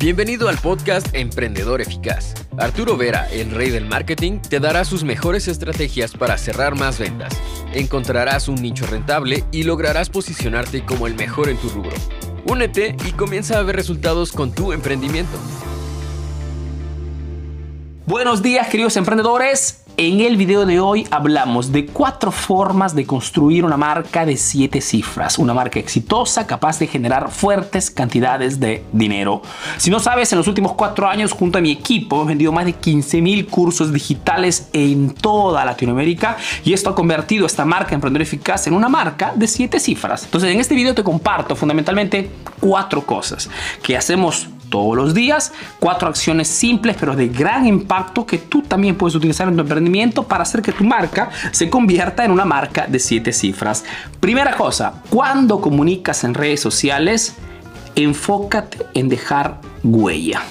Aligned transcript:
Bienvenido 0.00 0.48
al 0.48 0.56
podcast 0.58 1.08
Emprendedor 1.12 1.80
Eficaz. 1.80 2.34
Arturo 2.56 2.96
Vera, 2.96 3.28
el 3.32 3.50
rey 3.50 3.70
del 3.70 3.84
marketing, 3.84 4.38
te 4.38 4.60
dará 4.60 4.84
sus 4.84 5.02
mejores 5.02 5.48
estrategias 5.48 6.12
para 6.12 6.38
cerrar 6.38 6.76
más 6.76 7.00
ventas. 7.00 7.36
Encontrarás 7.74 8.46
un 8.46 8.62
nicho 8.62 8.86
rentable 8.86 9.42
y 9.50 9.64
lograrás 9.64 10.08
posicionarte 10.08 10.84
como 10.84 11.08
el 11.08 11.16
mejor 11.16 11.48
en 11.48 11.56
tu 11.56 11.68
rubro. 11.70 11.96
Únete 12.44 12.94
y 13.08 13.10
comienza 13.10 13.58
a 13.58 13.62
ver 13.64 13.74
resultados 13.74 14.30
con 14.30 14.52
tu 14.52 14.72
emprendimiento. 14.72 15.36
Buenos 18.06 18.40
días 18.40 18.68
queridos 18.68 18.96
emprendedores. 18.96 19.87
En 20.00 20.20
el 20.20 20.36
video 20.36 20.64
de 20.64 20.78
hoy 20.78 21.08
hablamos 21.10 21.72
de 21.72 21.86
cuatro 21.86 22.30
formas 22.30 22.94
de 22.94 23.04
construir 23.04 23.64
una 23.64 23.76
marca 23.76 24.24
de 24.24 24.36
siete 24.36 24.80
cifras, 24.80 25.40
una 25.40 25.54
marca 25.54 25.80
exitosa 25.80 26.46
capaz 26.46 26.78
de 26.78 26.86
generar 26.86 27.32
fuertes 27.32 27.90
cantidades 27.90 28.60
de 28.60 28.84
dinero. 28.92 29.42
Si 29.76 29.90
no 29.90 29.98
sabes, 29.98 30.30
en 30.30 30.38
los 30.38 30.46
últimos 30.46 30.74
cuatro 30.74 31.08
años 31.08 31.32
junto 31.32 31.58
a 31.58 31.60
mi 31.60 31.72
equipo 31.72 32.14
hemos 32.14 32.28
vendido 32.28 32.52
más 32.52 32.66
de 32.66 32.74
15 32.74 33.20
mil 33.20 33.48
cursos 33.48 33.92
digitales 33.92 34.68
en 34.72 35.10
toda 35.14 35.64
Latinoamérica 35.64 36.36
y 36.62 36.74
esto 36.74 36.90
ha 36.90 36.94
convertido 36.94 37.44
esta 37.44 37.64
marca 37.64 37.96
Emprendedor 37.96 38.22
Eficaz 38.22 38.68
en 38.68 38.74
una 38.74 38.88
marca 38.88 39.32
de 39.34 39.48
siete 39.48 39.80
cifras. 39.80 40.22
Entonces 40.22 40.52
en 40.52 40.60
este 40.60 40.76
video 40.76 40.94
te 40.94 41.02
comparto 41.02 41.56
fundamentalmente 41.56 42.30
cuatro 42.60 43.04
cosas 43.04 43.50
que 43.82 43.96
hacemos 43.96 44.46
todos 44.68 44.96
los 44.96 45.14
días, 45.14 45.52
cuatro 45.78 46.08
acciones 46.08 46.48
simples 46.48 46.96
pero 46.98 47.16
de 47.16 47.28
gran 47.28 47.66
impacto 47.66 48.26
que 48.26 48.38
tú 48.38 48.62
también 48.62 48.96
puedes 48.96 49.14
utilizar 49.14 49.48
en 49.48 49.56
tu 49.56 49.62
emprendimiento 49.62 50.22
para 50.24 50.42
hacer 50.42 50.62
que 50.62 50.72
tu 50.72 50.84
marca 50.84 51.30
se 51.52 51.70
convierta 51.70 52.24
en 52.24 52.30
una 52.30 52.44
marca 52.44 52.86
de 52.86 52.98
siete 52.98 53.32
cifras. 53.32 53.84
Primera 54.20 54.56
cosa, 54.56 55.02
cuando 55.10 55.60
comunicas 55.60 56.24
en 56.24 56.34
redes 56.34 56.60
sociales, 56.60 57.34
enfócate 57.94 58.78
en 58.94 59.08
dejar 59.08 59.60
huella. 59.82 60.42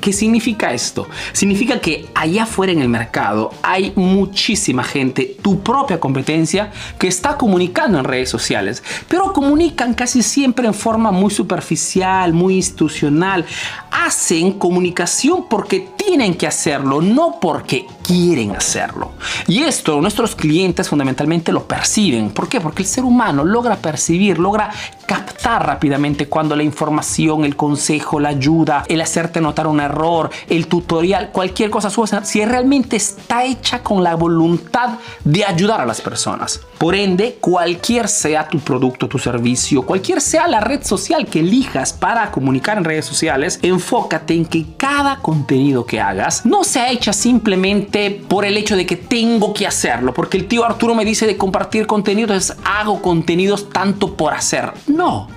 ¿Qué 0.00 0.12
significa 0.12 0.72
esto? 0.72 1.08
Significa 1.32 1.78
que 1.80 2.08
allá 2.14 2.44
afuera 2.44 2.72
en 2.72 2.80
el 2.80 2.88
mercado 2.88 3.50
hay 3.62 3.92
muchísima 3.96 4.82
gente, 4.82 5.36
tu 5.42 5.60
propia 5.60 6.00
competencia, 6.00 6.72
que 6.98 7.06
está 7.06 7.36
comunicando 7.36 7.98
en 7.98 8.04
redes 8.04 8.30
sociales, 8.30 8.82
pero 9.08 9.32
comunican 9.32 9.94
casi 9.94 10.22
siempre 10.22 10.66
en 10.66 10.74
forma 10.74 11.10
muy 11.10 11.30
superficial, 11.30 12.32
muy 12.32 12.56
institucional. 12.56 13.44
Hacen 13.90 14.52
comunicación 14.52 15.46
porque 15.48 15.88
tienen 16.04 16.34
que 16.34 16.46
hacerlo, 16.46 17.02
no 17.02 17.38
porque 17.40 17.86
quieren 18.02 18.56
hacerlo. 18.56 19.12
Y 19.46 19.62
esto 19.62 20.00
nuestros 20.00 20.34
clientes 20.34 20.88
fundamentalmente 20.88 21.52
lo 21.52 21.64
perciben. 21.64 22.30
¿Por 22.30 22.48
qué? 22.48 22.60
Porque 22.60 22.82
el 22.82 22.88
ser 22.88 23.04
humano 23.04 23.44
logra 23.44 23.76
percibir, 23.76 24.38
logra 24.38 24.70
captar 25.06 25.66
rápidamente 25.66 26.26
cuando 26.26 26.56
la 26.56 26.62
información, 26.62 27.44
el 27.44 27.56
consejo, 27.56 28.18
la 28.18 28.30
ayuda, 28.30 28.84
el 28.88 29.00
hacerte 29.00 29.40
notar 29.40 29.66
un 29.66 29.80
error, 29.80 30.30
el 30.48 30.68
tutorial, 30.68 31.30
cualquier 31.32 31.70
cosa, 31.70 31.90
si 32.22 32.44
realmente 32.44 32.96
está 32.96 33.44
hecha 33.44 33.82
con 33.82 34.02
la 34.02 34.14
voluntad 34.14 34.98
de 35.24 35.44
ayudar 35.44 35.80
a 35.80 35.86
las 35.86 36.00
personas. 36.00 36.60
Por 36.78 36.94
ende, 36.94 37.36
cualquier 37.40 38.08
sea 38.08 38.48
tu 38.48 38.58
producto, 38.60 39.06
tu 39.06 39.18
servicio, 39.18 39.82
cualquier 39.82 40.20
sea 40.20 40.48
la 40.48 40.60
red 40.60 40.82
social 40.82 41.26
que 41.26 41.40
elijas 41.40 41.92
para 41.92 42.30
comunicar 42.30 42.78
en 42.78 42.84
redes 42.84 43.04
sociales, 43.04 43.58
enfócate 43.62 44.34
en 44.34 44.46
que 44.46 44.64
cada 44.76 45.16
contenido 45.16 45.84
que 45.84 45.99
hagas 46.00 46.46
no 46.46 46.64
sea 46.64 46.90
hecha 46.90 47.12
simplemente 47.12 48.10
por 48.10 48.44
el 48.44 48.56
hecho 48.56 48.76
de 48.76 48.86
que 48.86 48.96
tengo 48.96 49.52
que 49.52 49.66
hacerlo, 49.66 50.14
porque 50.14 50.36
el 50.36 50.46
tío 50.46 50.64
Arturo 50.64 50.94
me 50.94 51.04
dice 51.04 51.26
de 51.26 51.36
compartir 51.36 51.86
contenido, 51.86 52.28
entonces 52.28 52.56
hago 52.64 53.02
contenidos 53.02 53.70
tanto 53.70 54.14
por 54.14 54.32
hacer. 54.32 54.72
No. 54.86 55.28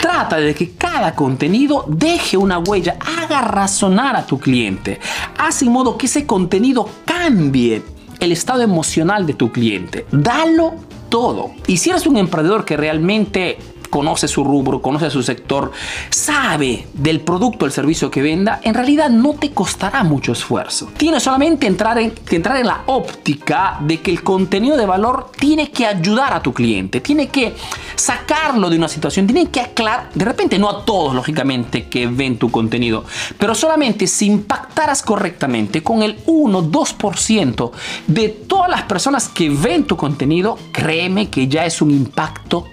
Trata 0.00 0.36
de 0.36 0.54
que 0.54 0.72
cada 0.72 1.14
contenido 1.14 1.84
deje 1.88 2.36
una 2.36 2.58
huella, 2.58 2.96
haga 3.18 3.42
razonar 3.42 4.16
a 4.16 4.26
tu 4.26 4.38
cliente. 4.38 5.00
Haz 5.38 5.62
en 5.62 5.70
modo 5.70 5.96
que 5.96 6.06
ese 6.06 6.26
contenido 6.26 6.88
cambie 7.04 7.82
el 8.20 8.32
estado 8.32 8.62
emocional 8.62 9.26
de 9.26 9.34
tu 9.34 9.50
cliente. 9.50 10.06
Dalo 10.10 10.74
todo. 11.08 11.52
Y 11.66 11.76
si 11.76 11.90
eres 11.90 12.06
un 12.06 12.16
emprendedor 12.16 12.64
que 12.64 12.76
realmente 12.76 13.58
conoce 13.92 14.26
su 14.26 14.42
rubro, 14.42 14.80
conoce 14.80 15.10
su 15.10 15.22
sector, 15.22 15.70
sabe 16.08 16.86
del 16.94 17.20
producto 17.20 17.66
o 17.66 17.68
el 17.68 17.72
servicio 17.72 18.10
que 18.10 18.22
venda, 18.22 18.58
en 18.64 18.72
realidad 18.72 19.10
no 19.10 19.34
te 19.34 19.50
costará 19.50 20.02
mucho 20.02 20.32
esfuerzo. 20.32 20.88
Tienes 20.96 21.22
solamente 21.22 21.66
entrar 21.66 21.98
en, 21.98 22.12
que 22.12 22.36
entrar 22.36 22.56
en 22.56 22.68
la 22.68 22.84
óptica 22.86 23.76
de 23.80 24.00
que 24.00 24.10
el 24.10 24.22
contenido 24.22 24.78
de 24.78 24.86
valor 24.86 25.30
tiene 25.38 25.70
que 25.70 25.84
ayudar 25.84 26.32
a 26.32 26.40
tu 26.40 26.54
cliente, 26.54 27.02
tiene 27.02 27.28
que 27.28 27.54
sacarlo 27.94 28.70
de 28.70 28.78
una 28.78 28.88
situación, 28.88 29.26
tiene 29.26 29.50
que 29.50 29.60
aclarar, 29.60 30.08
de 30.14 30.24
repente 30.24 30.58
no 30.58 30.70
a 30.70 30.86
todos, 30.86 31.14
lógicamente, 31.14 31.88
que 31.90 32.06
ven 32.06 32.38
tu 32.38 32.50
contenido, 32.50 33.04
pero 33.36 33.54
solamente 33.54 34.06
si 34.06 34.24
impactaras 34.24 35.02
correctamente 35.02 35.82
con 35.82 36.02
el 36.02 36.24
1-2% 36.24 37.70
de 38.06 38.28
todas 38.30 38.70
las 38.70 38.84
personas 38.84 39.28
que 39.28 39.50
ven 39.50 39.84
tu 39.84 39.98
contenido, 39.98 40.56
créeme 40.72 41.28
que 41.28 41.46
ya 41.46 41.66
es 41.66 41.82
un 41.82 41.90
impacto 41.90 42.64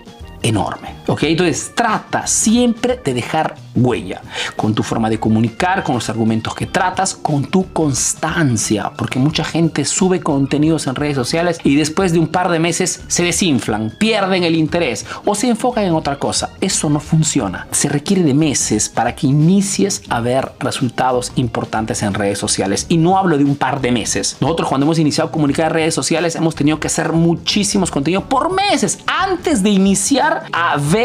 enorme. 0.42 0.99
¿Ok? 1.10 1.24
Entonces 1.24 1.72
trata 1.74 2.28
siempre 2.28 3.02
de 3.04 3.16
dejar 3.16 3.56
huella 3.76 4.22
con 4.56 4.76
tu 4.76 4.84
forma 4.84 5.10
de 5.10 5.20
comunicar, 5.20 5.84
con 5.84 5.96
los 5.96 6.08
argumentos 6.08 6.54
que 6.54 6.68
tratas, 6.68 7.16
con 7.16 7.46
tu 7.46 7.74
constancia, 7.74 8.92
porque 8.96 9.18
mucha 9.18 9.44
gente 9.44 9.86
sube 9.86 10.20
contenidos 10.20 10.86
en 10.86 10.94
redes 10.94 11.16
sociales 11.16 11.58
y 11.64 11.76
después 11.76 12.14
de 12.14 12.20
un 12.20 12.28
par 12.28 12.52
de 12.52 12.60
meses 12.60 13.02
se 13.08 13.24
desinflan, 13.24 13.92
pierden 13.98 14.44
el 14.44 14.56
interés 14.56 15.04
o 15.26 15.34
se 15.34 15.50
enfocan 15.50 15.86
en 15.86 15.94
otra 15.94 16.20
cosa. 16.20 16.52
Eso 16.62 16.92
no 16.92 17.00
funciona. 17.00 17.68
Se 17.72 17.90
requiere 17.90 18.22
de 18.22 18.36
meses 18.36 18.88
para 18.88 19.16
que 19.16 19.26
inicies 19.26 20.04
a 20.10 20.20
ver 20.20 20.52
resultados 20.60 21.32
importantes 21.38 22.04
en 22.04 22.14
redes 22.14 22.38
sociales 22.38 22.86
y 22.88 22.98
no 22.98 23.18
hablo 23.18 23.40
de 23.40 23.46
un 23.46 23.56
par 23.56 23.82
de 23.82 23.92
meses. 23.92 24.38
Nosotros 24.42 24.70
cuando 24.70 24.86
hemos 24.86 25.00
iniciado 25.00 25.30
a 25.30 25.32
comunicar 25.32 25.68
en 25.68 25.74
redes 25.74 25.96
sociales 25.96 26.36
hemos 26.36 26.54
tenido 26.54 26.80
que 26.80 26.88
hacer 26.88 27.14
muchísimos 27.14 27.90
contenidos 27.90 28.26
por 28.26 28.54
meses 28.54 29.00
antes 29.08 29.64
de 29.64 29.72
iniciar 29.72 30.44
a 30.52 30.78
ver 30.78 30.99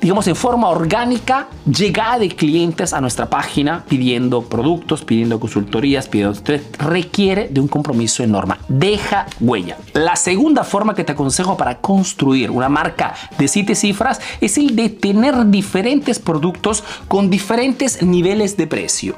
digamos, 0.00 0.28
en 0.28 0.36
forma 0.36 0.68
orgánica, 0.68 1.48
llegada 1.66 2.18
de 2.18 2.28
clientes 2.28 2.92
a 2.92 3.00
nuestra 3.00 3.28
página 3.28 3.84
pidiendo 3.88 4.42
productos, 4.42 5.04
pidiendo 5.04 5.40
consultorías, 5.40 6.08
pidiendo... 6.08 6.38
Requiere 6.78 7.48
de 7.48 7.60
un 7.60 7.68
compromiso 7.68 8.22
enorme. 8.22 8.54
Deja 8.68 9.26
huella. 9.40 9.76
La 9.94 10.16
segunda 10.16 10.62
forma 10.64 10.94
que 10.94 11.04
te 11.04 11.12
aconsejo 11.12 11.56
para 11.56 11.78
construir 11.78 12.50
una 12.50 12.68
marca 12.68 13.14
de 13.38 13.48
siete 13.48 13.74
cifras 13.74 14.20
es 14.40 14.56
el 14.58 14.76
de 14.76 14.88
tener 14.88 15.46
diferentes 15.46 16.18
productos 16.18 16.84
con 17.08 17.28
diferentes 17.28 18.02
niveles 18.02 18.56
de 18.56 18.66
precio. 18.66 19.16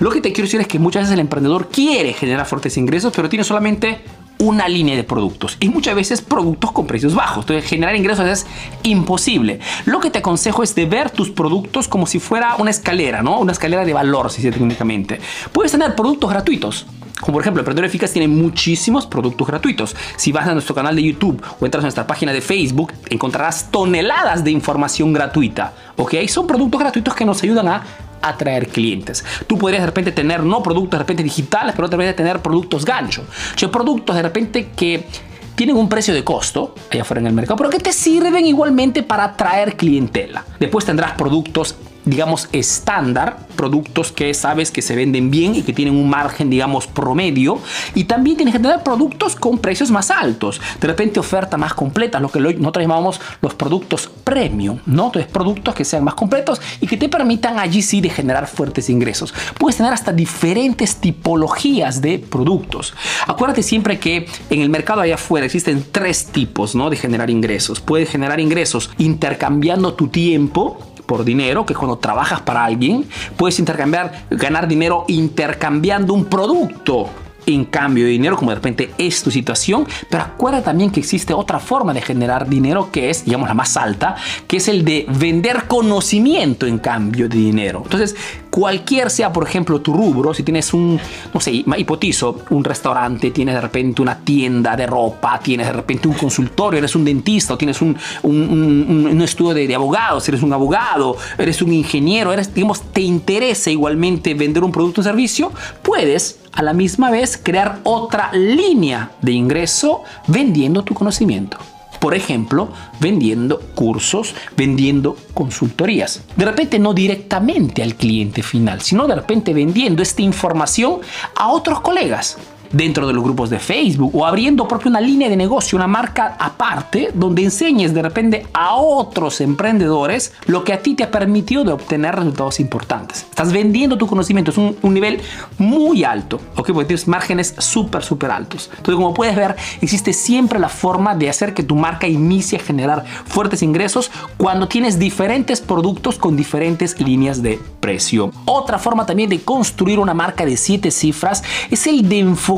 Lo 0.00 0.10
que 0.10 0.20
te 0.20 0.32
quiero 0.32 0.46
decir 0.46 0.60
es 0.60 0.66
que 0.66 0.78
muchas 0.78 1.02
veces 1.02 1.14
el 1.14 1.20
emprendedor 1.20 1.68
quiere 1.68 2.12
generar 2.12 2.46
fuertes 2.46 2.76
ingresos, 2.76 3.12
pero 3.14 3.28
tiene 3.28 3.44
solamente 3.44 4.00
una 4.38 4.68
línea 4.68 4.96
de 4.96 5.04
productos 5.04 5.56
y 5.60 5.68
muchas 5.68 5.94
veces 5.94 6.20
productos 6.22 6.72
con 6.72 6.86
precios 6.86 7.14
bajos. 7.14 7.44
Entonces 7.44 7.68
generar 7.68 7.96
ingresos 7.96 8.26
es 8.26 8.46
imposible. 8.82 9.60
Lo 9.84 10.00
que 10.00 10.10
te 10.10 10.18
aconsejo 10.18 10.62
es 10.62 10.74
de 10.74 10.86
ver 10.86 11.10
tus 11.10 11.30
productos 11.30 11.88
como 11.88 12.06
si 12.06 12.18
fuera 12.18 12.56
una 12.56 12.70
escalera, 12.70 13.22
¿no? 13.22 13.38
Una 13.40 13.52
escalera 13.52 13.84
de 13.84 13.92
valor, 13.92 14.30
si 14.30 14.42
se 14.42 14.50
técnicamente. 14.50 15.20
Puedes 15.52 15.72
tener 15.72 15.94
productos 15.94 16.30
gratuitos. 16.30 16.86
Como 17.20 17.32
por 17.32 17.42
ejemplo, 17.42 17.60
Emprendedor 17.60 17.86
Eficaz 17.86 18.12
tiene 18.12 18.28
muchísimos 18.28 19.06
productos 19.06 19.46
gratuitos. 19.46 19.96
Si 20.16 20.30
vas 20.30 20.46
a 20.46 20.52
nuestro 20.52 20.74
canal 20.74 20.94
de 20.94 21.02
YouTube 21.02 21.42
o 21.58 21.64
entras 21.64 21.82
a 21.82 21.86
nuestra 21.86 22.06
página 22.06 22.32
de 22.32 22.40
Facebook, 22.40 22.92
encontrarás 23.10 23.72
toneladas 23.72 24.44
de 24.44 24.52
información 24.52 25.12
gratuita. 25.12 25.72
¿Ok? 25.96 26.14
Son 26.28 26.46
productos 26.46 26.78
gratuitos 26.80 27.14
que 27.14 27.24
nos 27.24 27.42
ayudan 27.42 27.66
a 27.66 27.82
atraer 28.22 28.68
clientes. 28.68 29.24
Tú 29.46 29.58
podrías 29.58 29.82
de 29.82 29.86
repente 29.86 30.12
tener 30.12 30.42
no 30.42 30.62
productos 30.62 30.98
de 30.98 31.02
repente 31.04 31.22
digitales, 31.22 31.74
pero 31.76 31.88
de 31.88 31.96
repente 31.96 32.14
tener 32.14 32.40
productos 32.40 32.84
gancho. 32.84 33.22
O 33.22 33.58
sea, 33.58 33.70
productos 33.70 34.16
de 34.16 34.22
repente 34.22 34.68
que 34.76 35.06
tienen 35.54 35.76
un 35.76 35.88
precio 35.88 36.14
de 36.14 36.22
costo 36.22 36.74
allá 36.90 37.02
afuera 37.02 37.20
en 37.20 37.26
el 37.26 37.32
mercado, 37.32 37.56
pero 37.56 37.70
que 37.70 37.80
te 37.80 37.92
sirven 37.92 38.46
igualmente 38.46 39.02
para 39.02 39.24
atraer 39.24 39.76
clientela. 39.76 40.44
Después 40.60 40.84
tendrás 40.84 41.12
productos 41.12 41.74
digamos, 42.08 42.48
estándar, 42.52 43.46
productos 43.56 44.12
que 44.12 44.32
sabes 44.34 44.70
que 44.70 44.82
se 44.82 44.96
venden 44.96 45.30
bien 45.30 45.54
y 45.54 45.62
que 45.62 45.72
tienen 45.72 45.96
un 45.96 46.08
margen, 46.08 46.50
digamos, 46.50 46.86
promedio. 46.86 47.58
Y 47.94 48.04
también 48.04 48.36
tienes 48.36 48.54
que 48.54 48.60
tener 48.60 48.82
productos 48.82 49.36
con 49.36 49.58
precios 49.58 49.90
más 49.90 50.10
altos. 50.10 50.60
De 50.80 50.86
repente 50.86 51.20
oferta 51.20 51.56
más 51.56 51.74
completa, 51.74 52.20
lo 52.20 52.30
que 52.30 52.40
nosotros 52.40 52.82
llamamos 52.82 53.20
los 53.40 53.54
productos 53.54 54.10
premium, 54.24 54.78
¿no? 54.86 55.06
Entonces, 55.06 55.30
productos 55.30 55.74
que 55.74 55.84
sean 55.84 56.04
más 56.04 56.14
completos 56.14 56.60
y 56.80 56.86
que 56.86 56.96
te 56.96 57.08
permitan 57.08 57.58
allí 57.58 57.82
sí 57.82 58.00
de 58.00 58.10
generar 58.10 58.46
fuertes 58.46 58.90
ingresos. 58.90 59.34
Puedes 59.58 59.76
tener 59.76 59.92
hasta 59.92 60.12
diferentes 60.12 60.96
tipologías 60.96 62.00
de 62.00 62.18
productos. 62.18 62.94
Acuérdate 63.26 63.62
siempre 63.62 63.98
que 63.98 64.26
en 64.50 64.60
el 64.60 64.70
mercado 64.70 65.00
allá 65.00 65.16
afuera 65.16 65.46
existen 65.46 65.84
tres 65.90 66.26
tipos, 66.26 66.74
¿no? 66.74 66.90
De 66.90 66.96
generar 66.96 67.30
ingresos. 67.30 67.80
Puedes 67.80 68.08
generar 68.08 68.40
ingresos 68.40 68.90
intercambiando 68.98 69.94
tu 69.94 70.08
tiempo 70.08 70.78
por 71.08 71.24
dinero, 71.24 71.64
que 71.64 71.74
cuando 71.74 71.96
trabajas 71.96 72.42
para 72.42 72.62
alguien, 72.62 73.08
puedes 73.38 73.58
intercambiar, 73.58 74.26
ganar 74.28 74.68
dinero 74.68 75.06
intercambiando 75.08 76.12
un 76.12 76.26
producto 76.26 77.08
en 77.54 77.64
cambio 77.64 78.04
de 78.04 78.10
dinero, 78.10 78.36
como 78.36 78.50
de 78.50 78.56
repente 78.56 78.90
es 78.98 79.22
tu 79.22 79.30
situación, 79.30 79.86
pero 80.10 80.22
acuerda 80.22 80.62
también 80.62 80.90
que 80.90 81.00
existe 81.00 81.32
otra 81.32 81.58
forma 81.58 81.94
de 81.94 82.02
generar 82.02 82.48
dinero 82.48 82.90
que 82.92 83.10
es, 83.10 83.24
digamos, 83.24 83.48
la 83.48 83.54
más 83.54 83.76
alta, 83.76 84.16
que 84.46 84.58
es 84.58 84.68
el 84.68 84.84
de 84.84 85.06
vender 85.08 85.64
conocimiento 85.66 86.66
en 86.66 86.78
cambio 86.78 87.28
de 87.28 87.38
dinero. 87.38 87.80
Entonces, 87.84 88.14
cualquier 88.50 89.10
sea, 89.10 89.32
por 89.32 89.46
ejemplo, 89.46 89.80
tu 89.80 89.94
rubro, 89.94 90.34
si 90.34 90.42
tienes 90.42 90.74
un, 90.74 91.00
no 91.32 91.40
sé, 91.40 91.52
hipotizo, 91.52 92.42
un 92.50 92.64
restaurante, 92.64 93.30
tienes 93.30 93.54
de 93.54 93.60
repente 93.60 94.02
una 94.02 94.18
tienda 94.18 94.76
de 94.76 94.86
ropa, 94.86 95.40
tienes 95.40 95.68
de 95.68 95.72
repente 95.72 96.06
un 96.06 96.14
consultorio, 96.14 96.78
eres 96.78 96.94
un 96.96 97.04
dentista 97.04 97.54
o 97.54 97.58
tienes 97.58 97.80
un, 97.80 97.96
un, 98.24 99.22
estudio 99.22 99.54
de, 99.54 99.66
de, 99.66 99.74
abogados, 99.74 100.28
eres 100.28 100.42
un 100.42 100.52
abogado, 100.52 101.16
eres 101.38 101.62
un 101.62 101.72
ingeniero, 101.72 102.32
eres, 102.32 102.52
digamos, 102.52 102.82
te 102.92 103.00
interesa 103.00 103.70
igualmente 103.70 104.34
vender 104.34 104.62
un 104.64 104.72
producto 104.72 105.00
o 105.00 105.04
servicio, 105.04 105.50
puedes 105.82 106.38
a 106.52 106.62
la 106.62 106.72
misma 106.72 107.10
vez 107.10 107.37
crear 107.42 107.80
otra 107.84 108.30
línea 108.32 109.10
de 109.20 109.32
ingreso 109.32 110.02
vendiendo 110.26 110.82
tu 110.82 110.94
conocimiento. 110.94 111.58
Por 112.00 112.14
ejemplo, 112.14 112.68
vendiendo 113.00 113.60
cursos, 113.74 114.34
vendiendo 114.56 115.16
consultorías. 115.34 116.22
De 116.36 116.44
repente 116.44 116.78
no 116.78 116.94
directamente 116.94 117.82
al 117.82 117.96
cliente 117.96 118.42
final, 118.42 118.82
sino 118.82 119.08
de 119.08 119.16
repente 119.16 119.52
vendiendo 119.52 120.02
esta 120.02 120.22
información 120.22 121.00
a 121.34 121.48
otros 121.48 121.80
colegas 121.80 122.38
dentro 122.72 123.06
de 123.06 123.12
los 123.12 123.22
grupos 123.22 123.50
de 123.50 123.58
Facebook 123.58 124.14
o 124.14 124.26
abriendo 124.26 124.68
propio 124.68 124.90
una 124.90 125.00
línea 125.00 125.28
de 125.28 125.36
negocio, 125.36 125.76
una 125.76 125.86
marca 125.86 126.36
aparte 126.38 127.10
donde 127.14 127.42
enseñes 127.42 127.94
de 127.94 128.02
repente 128.02 128.46
a 128.52 128.76
otros 128.76 129.40
emprendedores 129.40 130.32
lo 130.46 130.64
que 130.64 130.72
a 130.72 130.82
ti 130.82 130.94
te 130.94 131.04
ha 131.04 131.10
permitido 131.10 131.64
de 131.64 131.72
obtener 131.72 132.14
resultados 132.16 132.60
importantes. 132.60 133.26
Estás 133.28 133.52
vendiendo 133.52 133.96
tu 133.96 134.06
conocimiento, 134.06 134.50
es 134.50 134.58
un, 134.58 134.76
nivel 134.82 135.20
muy 135.58 136.04
alto, 136.04 136.40
¿ok? 136.56 136.72
Porque 136.72 136.86
tienes 136.86 137.06
márgenes 137.08 137.54
súper, 137.58 138.02
súper 138.02 138.30
altos. 138.30 138.70
Entonces, 138.70 138.96
como 138.96 139.14
puedes 139.14 139.36
ver, 139.36 139.54
existe 139.80 140.12
siempre 140.12 140.58
la 140.58 140.68
forma 140.68 141.14
de 141.14 141.28
hacer 141.28 141.54
que 141.54 141.62
tu 141.62 141.76
marca 141.76 142.08
inicie 142.08 142.58
a 142.58 142.62
generar 142.62 143.04
fuertes 143.26 143.62
ingresos 143.62 144.10
cuando 144.36 144.66
tienes 144.66 144.98
diferentes 144.98 145.60
productos 145.60 146.18
con 146.18 146.36
diferentes 146.36 146.98
líneas 147.00 147.42
de 147.42 147.60
precio. 147.80 148.32
Otra 148.46 148.78
forma 148.78 149.06
también 149.06 149.28
de 149.28 149.40
construir 149.40 149.98
una 149.98 150.14
marca 150.14 150.44
de 150.44 150.56
siete 150.56 150.90
cifras 150.90 151.42
es 151.70 151.86
el 151.86 152.08
de 152.08 152.20
enfocar 152.20 152.57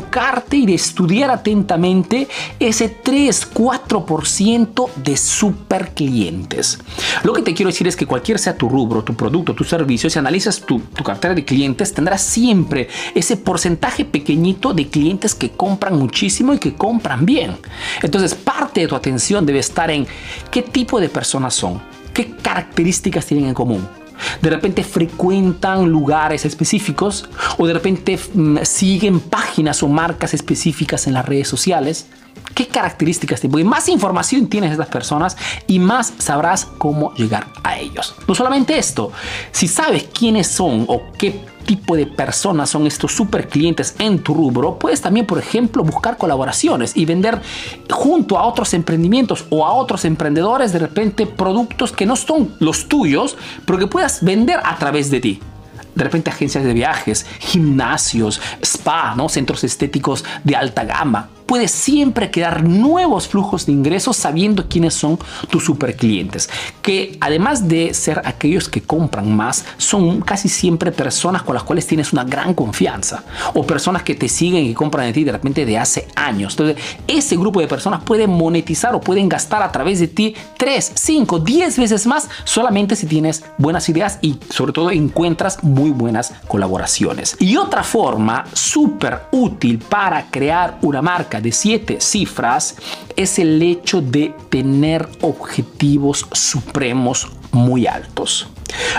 y 0.51 0.65
de 0.65 0.73
estudiar 0.73 1.31
atentamente 1.31 2.27
ese 2.59 3.01
3-4% 3.03 4.89
de 4.95 5.17
super 5.17 5.93
clientes. 5.93 6.79
Lo 7.23 7.33
que 7.33 7.41
te 7.41 7.53
quiero 7.53 7.69
decir 7.69 7.87
es 7.87 7.95
que 7.95 8.05
cualquier 8.05 8.39
sea 8.39 8.57
tu 8.57 8.67
rubro, 8.69 9.03
tu 9.03 9.15
producto, 9.15 9.53
tu 9.53 9.63
servicio, 9.63 10.09
si 10.09 10.19
analizas 10.19 10.61
tu, 10.61 10.79
tu 10.79 11.03
cartera 11.03 11.33
de 11.33 11.45
clientes, 11.45 11.93
tendrás 11.93 12.21
siempre 12.21 12.89
ese 13.15 13.37
porcentaje 13.37 14.05
pequeñito 14.05 14.73
de 14.73 14.87
clientes 14.87 15.33
que 15.35 15.51
compran 15.51 15.97
muchísimo 15.97 16.53
y 16.53 16.59
que 16.59 16.73
compran 16.73 17.25
bien. 17.25 17.57
Entonces, 18.01 18.35
parte 18.35 18.81
de 18.81 18.87
tu 18.87 18.95
atención 18.95 19.45
debe 19.45 19.59
estar 19.59 19.89
en 19.91 20.07
qué 20.49 20.61
tipo 20.61 20.99
de 20.99 21.09
personas 21.09 21.53
son, 21.53 21.81
qué 22.13 22.35
características 22.41 23.25
tienen 23.25 23.47
en 23.47 23.53
común 23.53 24.00
de 24.41 24.49
repente 24.49 24.83
frecuentan 24.83 25.89
lugares 25.89 26.45
específicos 26.45 27.29
o 27.57 27.67
de 27.67 27.73
repente 27.73 28.19
mm, 28.33 28.57
siguen 28.63 29.19
páginas 29.19 29.83
o 29.83 29.87
marcas 29.87 30.33
específicas 30.33 31.07
en 31.07 31.13
las 31.13 31.25
redes 31.25 31.47
sociales. 31.47 32.07
¿Qué 32.53 32.67
características 32.67 33.39
tienen? 33.39 33.51
Porque 33.51 33.65
más 33.65 33.87
información 33.89 34.47
tienes 34.47 34.71
de 34.71 34.73
estas 34.75 34.89
personas 34.89 35.37
y 35.67 35.79
más 35.79 36.13
sabrás 36.17 36.65
cómo 36.77 37.13
llegar 37.13 37.47
a 37.63 37.77
ellos. 37.77 38.15
No 38.27 38.35
solamente 38.35 38.77
esto, 38.77 39.11
si 39.51 39.67
sabes 39.67 40.07
quiénes 40.13 40.47
son 40.47 40.85
o 40.87 41.01
qué 41.17 41.45
tipo 41.65 41.95
de 41.95 42.05
personas 42.05 42.69
son 42.69 42.87
estos 42.87 43.13
super 43.13 43.47
clientes 43.47 43.95
en 43.99 44.19
tu 44.19 44.33
rubro, 44.33 44.77
puedes 44.77 45.01
también, 45.01 45.25
por 45.25 45.39
ejemplo, 45.39 45.83
buscar 45.83 46.17
colaboraciones 46.17 46.95
y 46.97 47.05
vender 47.05 47.41
junto 47.89 48.37
a 48.37 48.45
otros 48.45 48.73
emprendimientos 48.73 49.45
o 49.49 49.65
a 49.65 49.73
otros 49.73 50.05
emprendedores 50.05 50.73
de 50.73 50.79
repente 50.79 51.25
productos 51.25 51.91
que 51.91 52.05
no 52.05 52.15
son 52.15 52.55
los 52.59 52.87
tuyos, 52.87 53.37
pero 53.65 53.79
que 53.79 53.87
puedas 53.87 54.23
vender 54.23 54.59
a 54.63 54.77
través 54.77 55.09
de 55.11 55.19
ti 55.19 55.39
de 55.93 56.05
repente 56.05 56.29
agencias 56.29 56.63
de 56.63 56.73
viajes, 56.73 57.25
gimnasios, 57.39 58.39
spa, 58.61 59.13
¿no? 59.15 59.27
centros 59.27 59.65
estéticos 59.65 60.23
de 60.43 60.55
alta 60.55 60.85
gama 60.85 61.29
puedes 61.51 61.71
siempre 61.71 62.31
crear 62.31 62.63
nuevos 62.63 63.27
flujos 63.27 63.65
de 63.65 63.73
ingresos 63.73 64.15
sabiendo 64.15 64.69
quiénes 64.69 64.93
son 64.93 65.19
tus 65.49 65.65
super 65.65 65.97
clientes, 65.97 66.49
que 66.81 67.17
además 67.19 67.67
de 67.67 67.93
ser 67.93 68.21
aquellos 68.23 68.69
que 68.69 68.79
compran 68.79 69.35
más, 69.35 69.65
son 69.75 70.21
casi 70.21 70.47
siempre 70.47 70.93
personas 70.93 71.43
con 71.43 71.53
las 71.53 71.63
cuales 71.63 71.85
tienes 71.85 72.13
una 72.13 72.23
gran 72.23 72.53
confianza 72.53 73.25
o 73.53 73.67
personas 73.67 74.03
que 74.03 74.15
te 74.15 74.29
siguen 74.29 74.63
y 74.63 74.73
compran 74.73 75.07
de 75.07 75.11
ti 75.11 75.25
de 75.25 75.33
repente 75.33 75.65
de 75.65 75.77
hace 75.77 76.07
años. 76.15 76.53
Entonces, 76.53 76.81
ese 77.05 77.35
grupo 77.35 77.59
de 77.59 77.67
personas 77.67 78.01
pueden 78.01 78.29
monetizar 78.29 78.95
o 78.95 79.01
pueden 79.01 79.27
gastar 79.27 79.61
a 79.61 79.73
través 79.73 79.99
de 79.99 80.07
ti 80.07 80.33
3, 80.55 80.93
5, 80.95 81.39
10 81.39 81.79
veces 81.79 82.07
más 82.07 82.29
solamente 82.45 82.95
si 82.95 83.07
tienes 83.07 83.43
buenas 83.57 83.89
ideas 83.89 84.19
y 84.21 84.37
sobre 84.49 84.71
todo 84.71 84.89
encuentras 84.89 85.61
muy 85.65 85.89
buenas 85.89 86.31
colaboraciones. 86.47 87.35
Y 87.39 87.57
otra 87.57 87.83
forma 87.83 88.45
súper 88.53 89.23
útil 89.33 89.79
para 89.79 90.27
crear 90.31 90.77
una 90.81 91.01
marca 91.01 91.40
de 91.41 91.51
siete 91.51 91.97
cifras 91.99 92.75
es 93.15 93.39
el 93.39 93.61
hecho 93.61 94.01
de 94.01 94.33
tener 94.49 95.07
objetivos 95.21 96.25
supremos 96.31 97.27
muy 97.51 97.87
altos. 97.87 98.47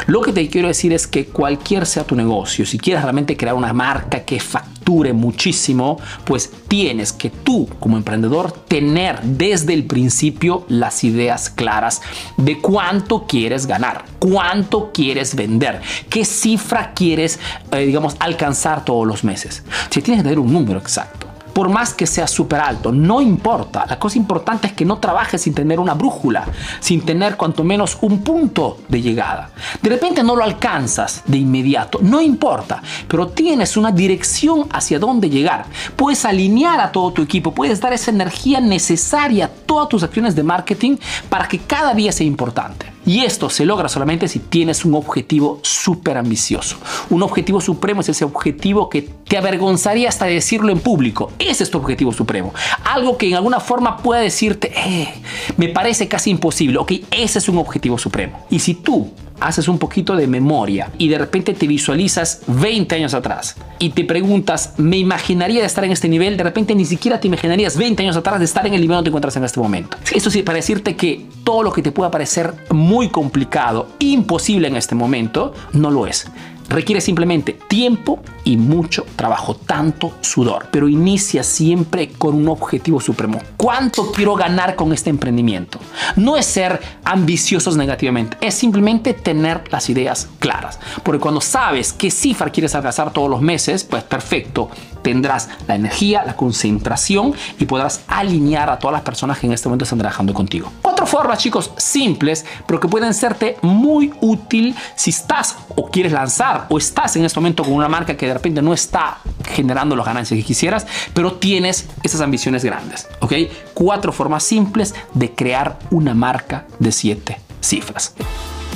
Lo 0.06 0.20
que 0.20 0.32
te 0.32 0.48
quiero 0.48 0.68
decir 0.68 0.92
es 0.92 1.06
que 1.06 1.26
cualquier 1.26 1.86
sea 1.86 2.04
tu 2.04 2.14
negocio, 2.14 2.66
si 2.66 2.78
quieres 2.78 3.02
realmente 3.02 3.36
crear 3.36 3.54
una 3.54 3.72
marca 3.72 4.20
que 4.24 4.40
facture 4.40 5.12
muchísimo, 5.12 5.98
pues 6.24 6.50
tienes 6.68 7.12
que 7.12 7.30
tú 7.30 7.68
como 7.80 7.96
emprendedor 7.96 8.52
tener 8.52 9.20
desde 9.22 9.74
el 9.74 9.84
principio 9.84 10.66
las 10.68 11.04
ideas 11.04 11.50
claras 11.50 12.02
de 12.36 12.58
cuánto 12.58 13.26
quieres 13.26 13.66
ganar, 13.66 14.04
cuánto 14.18 14.92
quieres 14.92 15.34
vender, 15.34 15.80
qué 16.10 16.24
cifra 16.24 16.92
quieres, 16.94 17.38
eh, 17.70 17.86
digamos, 17.86 18.16
alcanzar 18.18 18.84
todos 18.84 19.06
los 19.06 19.24
meses. 19.24 19.62
Si 19.90 20.02
tienes 20.02 20.22
que 20.22 20.28
tener 20.28 20.38
un 20.38 20.52
número 20.52 20.78
exacto 20.78 21.21
por 21.52 21.68
más 21.68 21.94
que 21.94 22.06
sea 22.06 22.26
súper 22.26 22.60
alto, 22.60 22.92
no 22.92 23.20
importa. 23.20 23.84
La 23.88 23.98
cosa 23.98 24.18
importante 24.18 24.68
es 24.68 24.72
que 24.72 24.84
no 24.84 24.98
trabajes 24.98 25.42
sin 25.42 25.54
tener 25.54 25.80
una 25.80 25.94
brújula, 25.94 26.46
sin 26.80 27.02
tener 27.02 27.36
cuanto 27.36 27.64
menos 27.64 27.98
un 28.00 28.22
punto 28.22 28.78
de 28.88 29.02
llegada. 29.02 29.50
De 29.80 29.90
repente 29.90 30.22
no 30.22 30.36
lo 30.36 30.44
alcanzas 30.44 31.22
de 31.26 31.38
inmediato, 31.38 31.98
no 32.02 32.20
importa, 32.20 32.82
pero 33.08 33.28
tienes 33.28 33.76
una 33.76 33.92
dirección 33.92 34.66
hacia 34.72 34.98
dónde 34.98 35.30
llegar. 35.30 35.66
Puedes 35.96 36.24
alinear 36.24 36.80
a 36.80 36.92
todo 36.92 37.12
tu 37.12 37.22
equipo, 37.22 37.52
puedes 37.52 37.80
dar 37.80 37.92
esa 37.92 38.10
energía 38.10 38.60
necesaria 38.60 39.46
a 39.46 39.48
todas 39.48 39.88
tus 39.88 40.02
acciones 40.02 40.34
de 40.34 40.42
marketing 40.42 40.96
para 41.28 41.48
que 41.48 41.58
cada 41.58 41.94
día 41.94 42.12
sea 42.12 42.26
importante. 42.26 42.91
Y 43.04 43.24
esto 43.24 43.50
se 43.50 43.64
logra 43.64 43.88
solamente 43.88 44.28
si 44.28 44.38
tienes 44.38 44.84
un 44.84 44.94
objetivo 44.94 45.58
súper 45.62 46.16
ambicioso. 46.16 46.76
Un 47.10 47.22
objetivo 47.22 47.60
supremo 47.60 48.00
es 48.00 48.08
ese 48.08 48.24
objetivo 48.24 48.88
que 48.88 49.02
te 49.02 49.36
avergonzaría 49.36 50.08
hasta 50.08 50.26
decirlo 50.26 50.70
en 50.70 50.80
público. 50.80 51.32
Ese 51.38 51.64
es 51.64 51.70
tu 51.70 51.78
objetivo 51.78 52.12
supremo. 52.12 52.54
Algo 52.84 53.16
que 53.16 53.28
en 53.28 53.34
alguna 53.34 53.60
forma 53.60 53.96
pueda 53.96 54.20
decirte, 54.20 54.72
eh, 54.76 55.08
me 55.56 55.68
parece 55.68 56.06
casi 56.06 56.30
imposible. 56.30 56.78
Ok, 56.78 56.92
ese 57.10 57.38
es 57.38 57.48
un 57.48 57.58
objetivo 57.58 57.98
supremo. 57.98 58.46
Y 58.50 58.60
si 58.60 58.74
tú 58.74 59.10
haces 59.46 59.68
un 59.68 59.78
poquito 59.78 60.16
de 60.16 60.26
memoria 60.26 60.90
y 60.98 61.08
de 61.08 61.18
repente 61.18 61.54
te 61.54 61.66
visualizas 61.66 62.42
20 62.46 62.94
años 62.94 63.14
atrás 63.14 63.56
y 63.78 63.90
te 63.90 64.04
preguntas, 64.04 64.74
¿me 64.78 64.96
imaginaría 64.98 65.60
de 65.60 65.66
estar 65.66 65.84
en 65.84 65.92
este 65.92 66.08
nivel? 66.08 66.36
De 66.36 66.44
repente 66.44 66.74
ni 66.74 66.84
siquiera 66.84 67.20
te 67.20 67.28
imaginarías 67.28 67.76
20 67.76 68.02
años 68.02 68.16
atrás 68.16 68.38
de 68.38 68.44
estar 68.44 68.66
en 68.66 68.74
el 68.74 68.80
nivel 68.80 68.96
donde 68.96 69.08
te 69.08 69.10
encuentras 69.10 69.36
en 69.36 69.44
este 69.44 69.60
momento. 69.60 69.96
Eso 70.12 70.30
sí, 70.30 70.42
para 70.42 70.56
decirte 70.56 70.96
que 70.96 71.26
todo 71.44 71.62
lo 71.62 71.72
que 71.72 71.82
te 71.82 71.92
pueda 71.92 72.10
parecer 72.10 72.54
muy 72.70 73.08
complicado, 73.08 73.88
imposible 73.98 74.68
en 74.68 74.76
este 74.76 74.94
momento, 74.94 75.52
no 75.72 75.90
lo 75.90 76.06
es. 76.06 76.26
Requiere 76.72 77.02
simplemente 77.02 77.52
tiempo 77.68 78.22
y 78.44 78.56
mucho 78.56 79.04
trabajo, 79.14 79.54
tanto 79.54 80.14
sudor, 80.22 80.68
pero 80.70 80.88
inicia 80.88 81.42
siempre 81.42 82.08
con 82.08 82.34
un 82.34 82.48
objetivo 82.48 82.98
supremo. 82.98 83.42
¿Cuánto 83.58 84.10
quiero 84.10 84.34
ganar 84.34 84.74
con 84.74 84.90
este 84.94 85.10
emprendimiento? 85.10 85.78
No 86.16 86.38
es 86.38 86.46
ser 86.46 86.80
ambiciosos 87.04 87.76
negativamente, 87.76 88.38
es 88.40 88.54
simplemente 88.54 89.12
tener 89.12 89.70
las 89.70 89.90
ideas 89.90 90.30
claras. 90.38 90.78
Porque 91.02 91.20
cuando 91.20 91.42
sabes 91.42 91.92
qué 91.92 92.10
cifra 92.10 92.48
quieres 92.48 92.74
alcanzar 92.74 93.12
todos 93.12 93.28
los 93.28 93.42
meses, 93.42 93.84
pues 93.84 94.02
perfecto, 94.02 94.70
tendrás 95.02 95.50
la 95.68 95.74
energía, 95.74 96.24
la 96.24 96.36
concentración 96.36 97.34
y 97.58 97.66
podrás 97.66 98.02
alinear 98.08 98.70
a 98.70 98.78
todas 98.78 98.94
las 98.94 99.02
personas 99.02 99.38
que 99.38 99.46
en 99.46 99.52
este 99.52 99.68
momento 99.68 99.84
están 99.84 99.98
trabajando 99.98 100.32
contigo. 100.32 100.72
Formas, 101.06 101.38
chicos, 101.38 101.72
simples, 101.76 102.44
pero 102.66 102.80
que 102.80 102.88
pueden 102.88 103.12
serte 103.12 103.56
muy 103.62 104.12
útil 104.20 104.74
si 104.96 105.10
estás 105.10 105.56
o 105.74 105.90
quieres 105.90 106.12
lanzar 106.12 106.66
o 106.68 106.78
estás 106.78 107.16
en 107.16 107.24
este 107.24 107.38
momento 107.38 107.64
con 107.64 107.74
una 107.74 107.88
marca 107.88 108.16
que 108.16 108.26
de 108.26 108.34
repente 108.34 108.62
no 108.62 108.72
está 108.72 109.18
generando 109.44 109.96
las 109.96 110.06
ganancias 110.06 110.38
que 110.38 110.44
quisieras, 110.44 110.86
pero 111.12 111.34
tienes 111.34 111.88
esas 112.02 112.20
ambiciones 112.20 112.64
grandes. 112.64 113.08
¿Ok? 113.20 113.34
Cuatro 113.74 114.12
formas 114.12 114.44
simples 114.44 114.94
de 115.14 115.32
crear 115.32 115.78
una 115.90 116.14
marca 116.14 116.66
de 116.78 116.92
siete 116.92 117.38
cifras. 117.60 118.14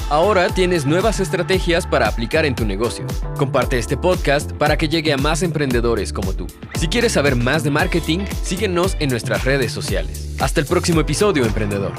Ahora 0.09 0.49
tienes 0.51 0.87
nuevas 0.87 1.19
estrategias 1.19 1.87
para 1.87 2.07
aplicar 2.07 2.45
en 2.47 2.55
tu 2.55 2.65
negocio. 2.65 3.05
Comparte 3.37 3.77
este 3.77 3.97
podcast 3.97 4.53
para 4.53 4.77
que 4.77 4.89
llegue 4.89 5.13
a 5.13 5.17
más 5.17 5.43
emprendedores 5.43 6.13
como 6.13 6.33
tú. 6.33 6.47
Si 6.79 6.87
quieres 6.87 7.13
saber 7.13 7.35
más 7.35 7.65
de 7.65 7.71
marketing, 7.71 8.21
síguenos 8.43 8.97
en 9.01 9.11
nuestras 9.11 9.45
redes 9.45 9.73
sociales. 9.73 10.26
Hasta 10.39 10.61
el 10.61 10.67
próximo 10.67 11.01
episodio, 11.01 11.45
emprendedor. 11.45 11.93